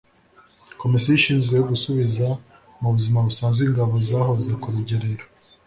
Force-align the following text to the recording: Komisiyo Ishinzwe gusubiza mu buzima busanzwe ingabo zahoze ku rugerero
Komisiyo 0.81 1.11
Ishinzwe 1.19 1.55
gusubiza 1.69 2.25
mu 2.79 2.89
buzima 2.95 3.17
busanzwe 3.27 3.61
ingabo 3.69 3.93
zahoze 4.07 4.51
ku 4.61 4.67
rugerero 4.75 5.25